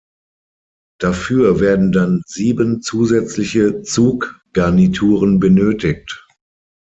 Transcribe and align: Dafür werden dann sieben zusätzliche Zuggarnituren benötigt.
Dafür 0.99 1.59
werden 1.59 1.91
dann 1.91 2.23
sieben 2.25 2.81
zusätzliche 2.81 3.83
Zuggarnituren 3.83 5.39
benötigt. 5.39 6.27